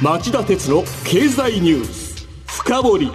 [0.00, 2.28] 町田鉄の経済ニュース。
[2.46, 3.10] 深掘り。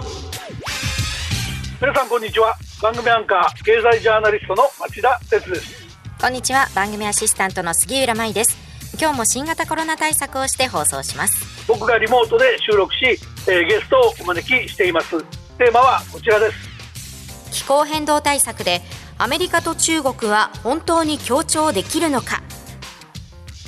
[1.80, 2.54] 皆さんこんにちは。
[2.82, 5.82] 番組アンカー経済ジャーナリストの町田鉄です。
[6.20, 6.66] こんにちは。
[6.74, 8.58] 番組アシスタントの杉浦舞です。
[9.00, 11.64] 今日も新型コロナ対策をして放送します。
[11.66, 15.22] 僕がリモートで収録し、えー、ゲストをお招きしています。
[15.56, 17.50] テーマはこちらです。
[17.50, 18.82] 気候変動対策で
[19.16, 22.42] アメリカと中国は本当に協調できるのか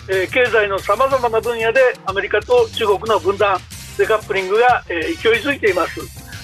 [0.08, 3.58] えー、経済のさまざまな分野でアメリカと中国の分断
[3.98, 6.00] デカップリングが、えー、勢いづいています。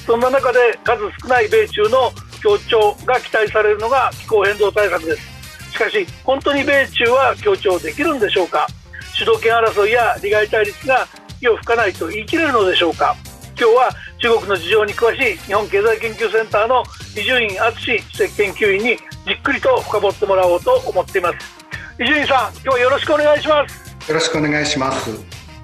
[0.06, 5.72] そんな中で数少ない米中の協調が期待されるのが気候変動対策です。
[5.72, 8.66] しかし本当に米中は協調できるんでしょうか？
[9.14, 11.06] 主導権争いや利害対立が
[11.40, 13.14] 火を吹かないと言い切れるのでしょうか？
[13.56, 16.82] 今日は中国の事情に詳しい日本経済研究センターの
[17.16, 21.61] 伊集院敦史研究員にじっくりと深掘ってもらおうと思っています。
[22.00, 24.08] 伊集院さん今日よろしくお願いします。
[24.08, 25.10] よろしくお願いします。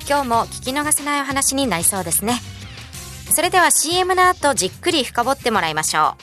[0.06, 2.41] 今日も聞き逃せないお話になりそうですね。
[3.34, 6.16] それでは CM の後じっくり深掘ってもらいましょ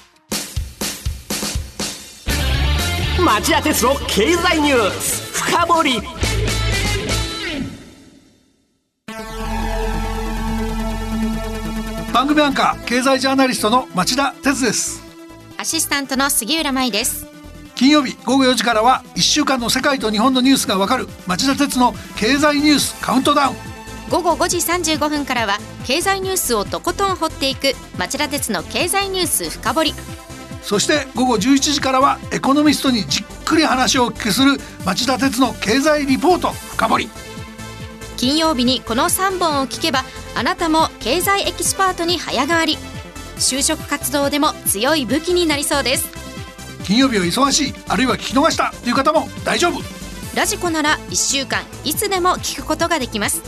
[3.17, 3.21] う。
[3.23, 6.01] 町田鉄の経済ニュース深掘り。
[12.13, 15.03] 番組アンカー経済ジャーナリストの町田鉄です。
[15.57, 17.34] アシスタントの杉浦舞です
[17.75, 23.55] 金曜日午後4時からは1週間の世界と日本のニュースがわかる町田徹の経済ニュースカウントダウン。
[24.09, 29.93] 午後5時35分からは経済ニュースをとことん掘っていく町田徹の経済ニュース深掘り。
[30.61, 37.09] そして午後11時からはエコノミストにじっくり話をお聞きする町田徹の経済リポート深掘り。
[38.15, 42.77] 金曜日にこの3本を聞けばあなたも経済エキスパートに早変わり。
[43.37, 46.24] 就職活動でも強い武器になりそうです
[46.85, 49.81] 金曜日は忙しいあるいは聞き逃したという方も大丈夫。
[50.35, 53.41] ラジコなら1週間いつでも聞くことができます。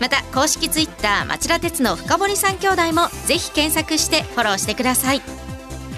[0.00, 5.22] また公式ツイッター町田鉄の深堀三兄弟もぜひ検索してフォローしてください。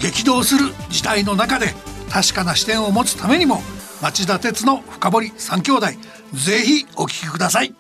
[0.01, 1.75] 激動する時代の中で
[2.09, 3.63] 確かな視点を持つためにも
[4.01, 5.87] 町田鉄の深堀三兄弟
[6.33, 7.75] ぜひお聞きください。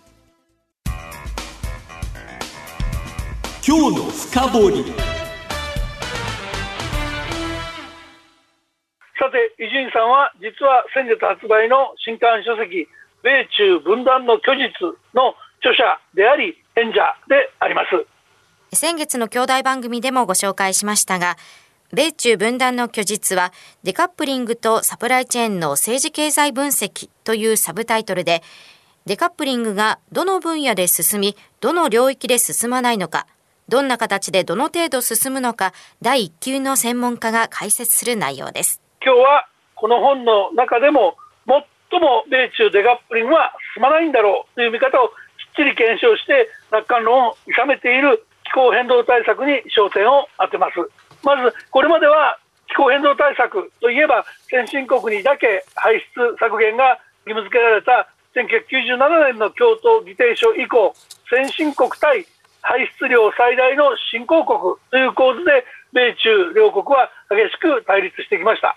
[3.66, 4.84] 今日の深堀
[9.20, 12.88] さて伊集院さんは実は先月発売の新刊書籍
[13.20, 14.72] 「米中分断の虚実」
[15.12, 18.06] の著者であり演者であります。
[18.74, 21.36] 先月の兄弟番組でもご紹介しましたが
[21.92, 28.42] 米中分断の虚実はデカップリングとサプライチェーンの政治経済分析というサブタイトルで
[29.04, 33.26] デカップリングがどの分野で進みどの領域で進まないのか
[33.68, 38.79] どんな形でどの程度進むのか第一級の専門家が解説する内容です。
[39.00, 41.16] 今日はこの本の中でも
[41.48, 50.76] 最も米中デカップリングは進まないんだろうという見方をきっちり検証して楽観論を諌めている気候変動対策に焦点を当てます。
[51.24, 52.36] まずこれまでは
[52.68, 58.04] 気候変動対策といえば先進国にだけ排出削減が義務付けられた
[58.36, 60.92] 1997年の京都議定書以降
[61.32, 62.26] 先進国対
[62.60, 68.76] 排出量最大の新興国という構図で米中両国は激しく対立してきました。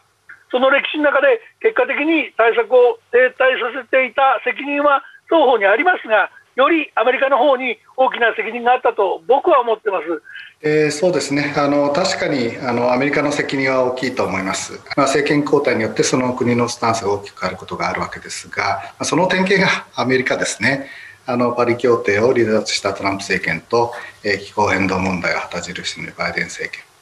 [0.54, 10.22] その歴史の中で結果的に対策を停滞させていた責任は双方にありますが、よりアメリカの方に大きな責任があったと僕は思ってます。
[10.62, 11.56] えー、そうですね。
[11.58, 20.88] あの確かにあのアメリカの責任は大きいと思います、まあ、政権交代によってその国のスタンスが大きく変わることがあるわけですがその典型がアメリカですね。
[21.26, 23.94] あのパリ協定を離脱したトランプ政権と、
[24.24, 26.93] えー、気候変動問題を旗印のバイデン政権。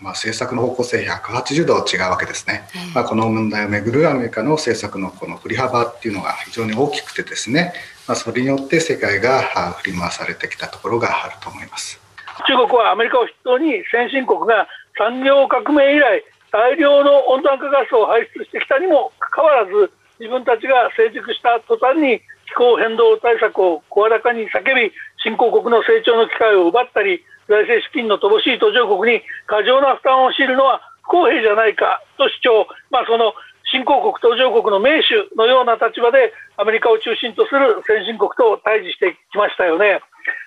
[0.00, 2.64] まあ、政策の方向性180度違うわけですね、
[2.94, 7.72] まあ、この問題をめぐるアメリカの政策のこの振り幅っていうのが非常に大きくてですね、
[8.06, 9.42] まあ、それによって世界が
[9.82, 12.00] 振り回されてきたところがあると思います。
[12.46, 24.92] 中国はアメリカを筆頭に先進国が産業革命以来大量の温暖化ガスを排出してきたにもかかわらず自分たちが成熟した途端に気候変動対策を声高に叫び
[25.22, 33.34] 新興国の成長の機会を奪ったり財政資金の乏しい途上国に過剰な負担を強いるのは不公平じゃないかと主張、まあ、その
[33.74, 39.98] 新興国、途上国の盟主のような立場でアメリカを中心とする先進国と対峙してきましたよね。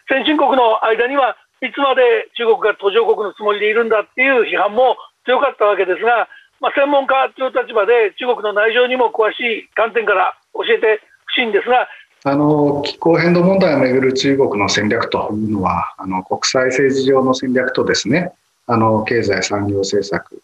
[0.07, 6.27] 先進国の間にはいつまで中国が途上国のつもりでいるんだっていう批判も強かったわけですが、
[6.59, 11.87] まあ、専門家という立場で中国の内情にも詳しい観点から教えてほしいんですが
[12.25, 18.31] あの気候変動問題をめぐる中国の戦略というのはあの国際政治上の戦略とですね
[18.65, 20.41] あの経済産業政策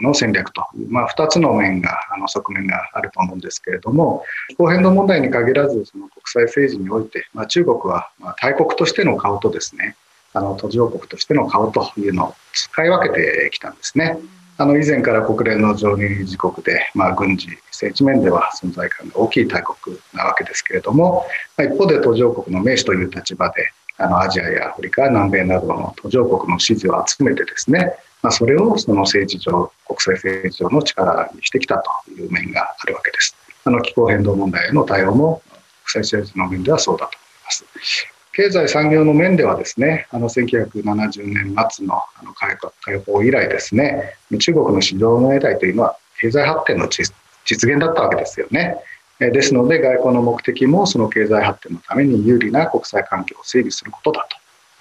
[0.00, 9.96] の戦略と、まあ、2つの面があの側面があると思うんですけれども気候変動問題に限らずその国際政治において、まあ、中国は大国としての顔とですね
[10.34, 14.18] あの途上国としての顔というのを使い分けてきたんですね。
[14.58, 21.24] あの以前から国連の常任理事国で、まあ、軍事政治面では存在感が大きい大国なわけですけれども、
[21.56, 33.36] まあ、一方で途上国の名手という立場であのアジアやアフリカ南米などの途上国の支持を集めてですね、まあ、それをその政治上国際政治上の力にしてきたという面があるわけです。
[33.64, 35.42] あの気候変動問題への対応も
[35.84, 38.11] 国際政治の面ではそうだと思います。
[38.34, 42.56] 経済産業の面ではですね、あの1970年末のあの開
[43.04, 47.12] 放以来ですね、中国の市場の得体というのは経済発展の実
[47.44, 48.76] 現だったわけですよね。
[49.18, 54.36] ですので外交の目的もその経済発展のために有利な国際環境を整備することだと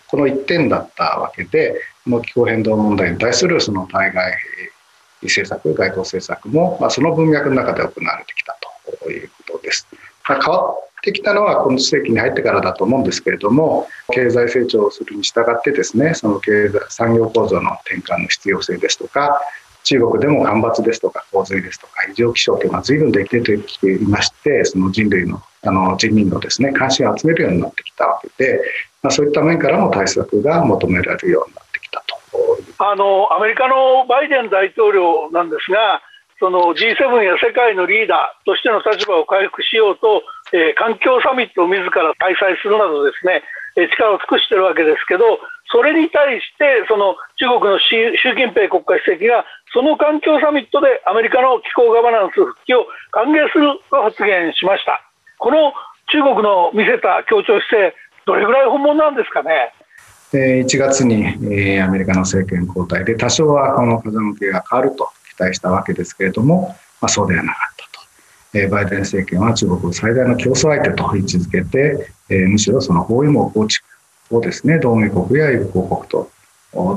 [0.07, 4.33] この一点だったわけでこの気候変動問題に対するその対外
[5.21, 8.57] 政策外交政策も、まあ、その文脈の中で行われてきた
[9.03, 9.87] ということです。
[10.25, 19.41] 変わてきたのは今世紀に入ってからだと思うんですけれども経済成長するに従ってですねその経済産業構造の転換の必要性ですとか
[19.83, 28.61] 中国でも干ばつですとか洪水ですとか異常気象というのは随分できてきていましてその人類のあの人民のですね関心を集めるようになってきたわけで、
[29.03, 32.17] まあ、そういった面からも対策が求められるようになってきたと。
[32.83, 36.01] あのアメリカのバイデン大統領なんですが
[36.41, 41.89] その G7 や世界のリーダーとしての立場を回復しようと、えー、環境サミットを自ら
[42.19, 43.43] 開催するなどですね、
[43.75, 45.39] えー、力を尽くしているわけですけど
[45.71, 54.99] それに対してその中国の習近平国家主席がその環境サミットでアメリカの気候ガバナンス復帰を歓迎すると発言しました
[55.39, 55.71] この
[56.11, 57.95] 中国の見せた協調姿勢
[58.27, 59.73] どれぐらい本物なんですかね
[60.33, 61.25] ？1月に
[61.79, 67.70] アメリカの政権交代で多少はこの風向きが変わると期待したわけですけれども、まあ、そうではなかった。
[68.69, 72.11] バイデン政権は中国を最大の競争相手と位置づけて、
[72.47, 73.85] むしろその包囲網構築
[74.29, 76.29] をですね、同盟国や友好国と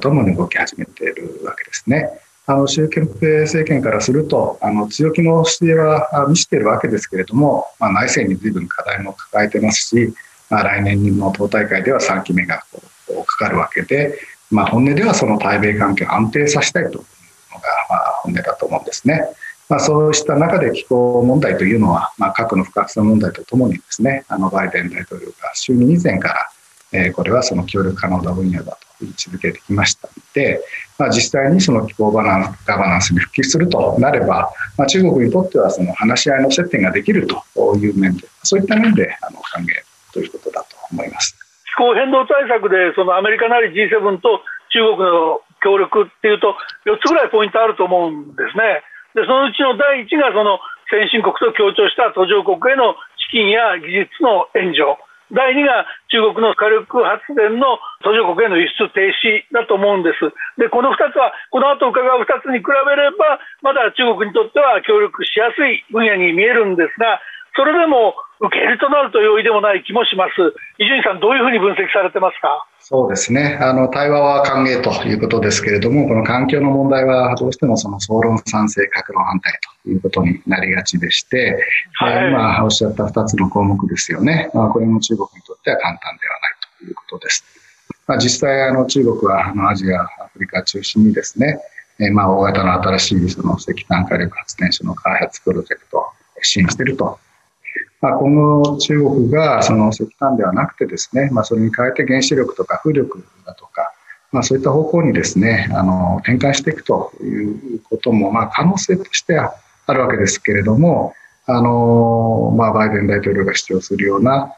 [0.00, 2.20] ともに動き始めているわけですね。
[2.46, 10.12] あの習近平政権からするとあの強気の姿勢は見せているわけですけれども、まあ、内政に随分課題も抱えてますし、
[10.50, 12.58] まあ、来年の党大会では3期目が
[13.26, 14.18] かかるわけで、
[14.50, 17.06] まあ、本音ではその対米関係を安定させたいというのが、
[17.88, 19.22] まあ、本音だと思うんですね。
[19.68, 26.50] まあ、そうした中で気候問題というのは、まあ、核の不拡散問題とともにですねあのバイデン大統領が就任以前から、
[26.92, 30.62] えー、これはその協力可能な分野だと位置づけてきましたので、
[30.98, 39.68] まあ、実際にその気候バナンガバナンスに復帰するとなれば、まあ、中国にとってはその話し合いの接点ができるという面でそういった面であの歓迎
[40.12, 41.36] ということだと思います。
[41.66, 48.84] 気候変動対策でそのアメリカなり G7 と中国の協力っていうと、4つぐらいポイントあると思うんですね。
[49.14, 50.58] で、そのうちの第1がその
[50.90, 52.94] 先進国と協調した途上国への
[53.30, 54.98] 資金や技術の援助。
[55.32, 60.30] 第2が中国の火力発電の途上国への輸出停止だと思うんです。
[60.60, 67.22] で、この2つは、この後伺う2つに比べれば、まだ中国にとっては協力しやすい分野に見えるんですが、
[67.56, 70.32] それでも受け入れとなると容易でもない気もします。
[70.78, 72.66] 伊集院さん、どういうふうに分析されてますか？
[72.80, 73.58] そうですね。
[73.62, 79.52] あの、対話は歓迎ということですけれども、この環境の問題はどうしてもその総論賛成、各論反対
[79.84, 81.64] ということになりがちでして、
[81.94, 84.50] はい、今おっしゃった2つの項目ですよね。
[84.52, 87.44] まあ、これも中国にとっては簡単ではないということです。
[88.08, 91.60] まあ、実際、あの、中国はあのアジア、アフリカ中心にですね、
[92.00, 96.06] えまあ、大型の新しいその石炭火力発電所の開発プロジェクトを
[96.42, 97.20] 支援していると
[98.04, 103.94] まあ、今後中国がその石炭ではなくてですね、まあ、それに変えて原子力とか風力だとか、
[104.30, 109.54] まあ、そういった方向にですねあの転換していくということも、まあ、可能性としては
[109.86, 111.14] あるわけですけれども
[111.46, 114.52] あの、まあ、バイデン大統領が主張するような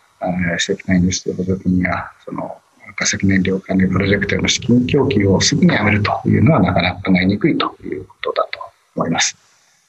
[0.58, 2.58] 石炭輸出補助金やその
[2.96, 8.58] 化石燃料関連プロジェクトへの資金供給をすぐにやめるというのはなかなか考えにくいということだと
[8.96, 9.36] 思います。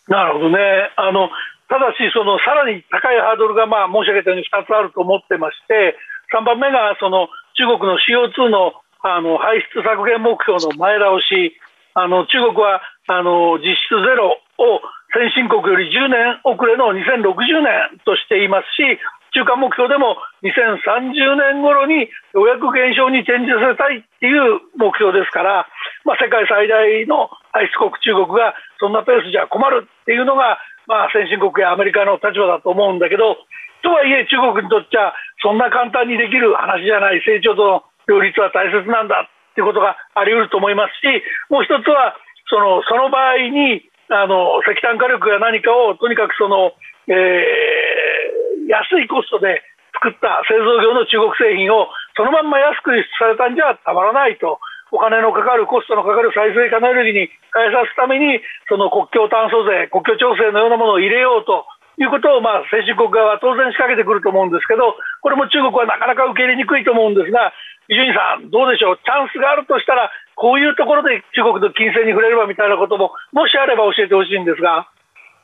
[0.08, 0.58] なるほどね。
[0.96, 1.30] あの
[1.68, 5.96] ただし、そのさらに高いハードルが、まあ、申し上げたように2つあると思ってまして、
[6.32, 11.56] 3番目がその中国の CO2 のあの排出削減目標の前倒し、
[11.94, 14.82] あの中国はあの実質ゼロを
[15.14, 19.00] 先進国より10年遅れの2060年としていますし、
[19.38, 25.68] 中間目標でも2030年頃にようやく減少に転じさせたいっていう目標ですから、
[26.06, 30.58] まあ、世界最大の排出国、中国がそんなペースじゃ困るっていうのが、
[30.88, 33.36] まあ、先進国やアメリカの立場だと思うんだけど、
[33.84, 35.14] とはいえ、中国にとっちゃ、
[35.44, 41.08] そんな簡単にできる話じゃない、成長との両立は大切なんだっていうことがあり得ると思いますし、
[41.52, 42.16] もう一つは、
[42.50, 46.72] そのその場合にあの石炭火力や何かをとにかくその、
[47.12, 49.62] えー、安いコストで
[50.00, 54.60] 作った製造業の中国製品をそのまんま安く輸出されたんじゃたまらないと。
[54.92, 58.40] お金のかかるコストのかかる再生可能エネルギーに変えさすために
[58.70, 61.68] その国境炭素税、国境調整のようなものを入れようと
[61.98, 67.52] いうことを、まあ、先進国側は当然仕掛けてくると思うんですけど、これも中国はなかなか受け入れにくいと思うんですが、
[67.90, 74.88] 伊集院さん、どうでしょう、チャンスがあるとしたら、こういうところで中国の金銭に触れればみたいなことも、もしあれば教えてほしいんですが。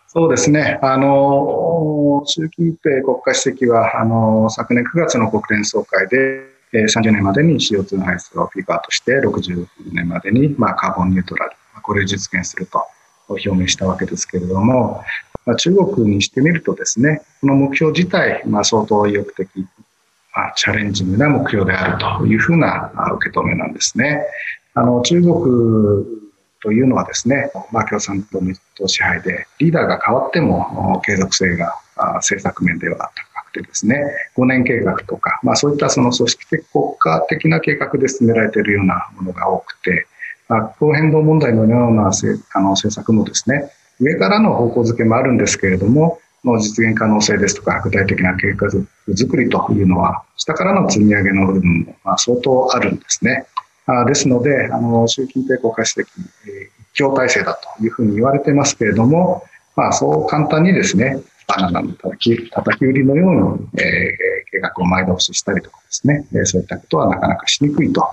[0.07, 0.77] そうですね。
[0.83, 11.51] あの、習近平国家主席は、あの、昨年9月の国連総会で、30年までに CO2 の排出をピークアウトして、60年までに、まあ、カーボンニュートラル、
[11.83, 12.85] これを実現すると
[13.27, 15.03] 表明したわけですけれども、
[15.45, 19.49] まあ、中国にしてみるとですね、この目標自体、まあ、相当意欲的、
[20.35, 24.23] まあ、チャレンジングな目標であるというふうな受け止めなんですね。
[24.73, 25.33] あの中国
[26.61, 31.75] というのはですね、まあ、共産党の支配で、リーダーが変わっても継続性が
[32.15, 34.03] 政策面では高くてですね、
[34.35, 40.07] 5年計画とか、まあ、そういったその組織的国家的な計画で進められているようなものが多くて、
[40.49, 53.45] まあ、気候変動問題のようなあの政策もですね、上からの方向づけもあるんですけれども、の実現可能性ですとか、具体的な計画作りというのは、下からの積み上げの部分も、まあ、相当あるんですね。
[53.85, 56.19] あですので、あの、習近平国家主席、一
[56.93, 59.43] 強体制だというふうに言われてますけれども、
[59.75, 61.17] まあ、そう簡単にですね、
[61.47, 68.03] バナナの叩き、叩き売りのように、えー、計画を前倒ししたりとかですね、えー、そういったことはなかなかしにくいと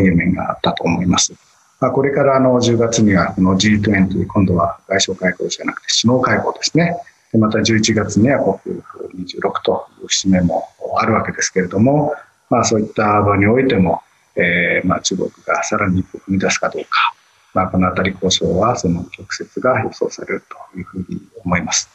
[0.00, 1.34] いう面があったと思います。
[1.80, 6.96] まあ、これからあの10月にはこの G20、今度は外相会合じゃなくて首脳会合ですね。
[7.32, 10.68] でまた11月には COP26 という節目も
[10.98, 12.14] あるわけですけれども、
[12.48, 14.02] まあ、そういった場においても、
[14.36, 17.14] えー、まあ中国がさらに一歩踏み出すかどうか、
[17.52, 21.90] まあ、このあたり交渉はその曲折が予想されるというふうに思います。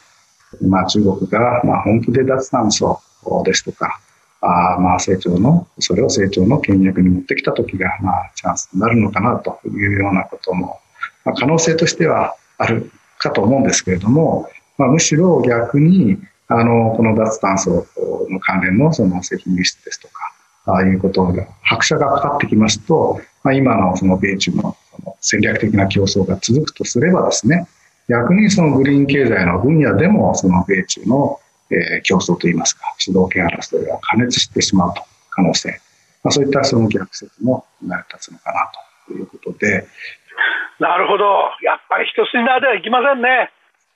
[0.60, 3.00] まあ、中国がまあ本気で脱炭素
[3.44, 4.00] ですとか、
[4.40, 10.80] あまあ成長の、それを成長の権力に持ってきた時が、まあチャンスになるのかなというようなことも、
[11.24, 16.18] まあ、可能性としてはあるかと思うんですけれども、まあ、むしろ逆に、
[16.48, 17.86] あの、この脱炭素
[18.28, 20.34] の関連のその製品輸出ですとか、
[20.66, 27.66] ああいうことが、拍車がかかってきますと、まあ、今のその米中のその戦略的な競争が続くとすればですね、
[28.12, 31.40] 逆にそのグリーン経済の分野でも、その米中の、
[31.70, 35.80] えー、競争といいますか、主導権争いが加熱してしまうと可能性、
[36.22, 38.70] まあ、そういったその逆説も成り立つのかな
[39.06, 39.86] ということで。
[40.78, 41.24] なるほど。
[41.62, 43.50] やっぱり一筋縄ではいきませんね。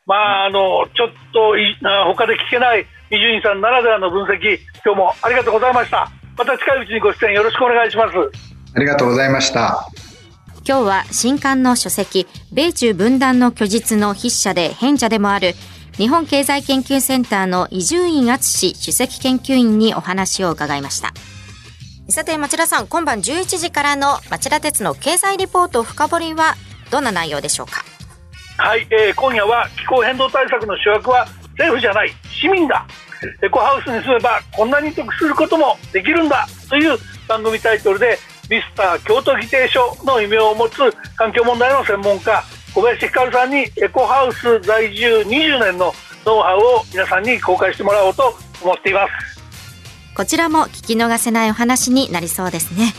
[0.07, 6.11] まあ、あの、ちょっとい、他で聞けない伊集院さんならではの分析、今日もありがとうございました。
[6.39, 8.15] また近いうちにご出演よろしくお願いします
[8.75, 9.89] ありがとうございました
[10.69, 15.55] 今日は新刊の書籍米中分断の虚実の筆者で編者でもある
[15.93, 21.13] 日本経済研究センターの伊集院敦首席研究員にお話を伺いました。
[22.09, 26.57] さて町田さん今晩11時からの町田鉄の経済リポート深掘りは
[26.91, 27.85] どんな内容でしょうか？
[28.59, 32.85] はい、えー、今夜は気候変動対策の主役は政府じゃない市民だ。
[33.41, 40.79] エコハウスに住めばこんなに得することもできるんだという番組タイトルでミスター京都議定書の異名を持つ
[41.17, 42.43] 環境問題の専門家
[42.75, 45.93] 小林光さんにエコハウス在住20年の
[46.25, 49.37] ノウハウを皆さんに公開してもらおうと思っています。
[50.15, 52.93] こちらも聞き逃せないお話になりそうですね。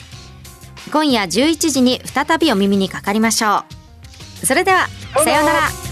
[0.91, 3.65] 今夜11時に再びお耳にかかりましょ
[4.41, 4.45] う。
[4.45, 4.87] それでは
[5.23, 5.87] さようなら。